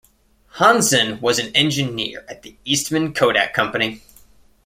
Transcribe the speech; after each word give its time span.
Hansen 0.57 1.21
was 1.21 1.37
an 1.37 1.55
engineer 1.55 2.25
at 2.27 2.41
the 2.41 2.55
Eastman 2.65 3.13
Kodak 3.13 3.53
Company. 3.53 4.01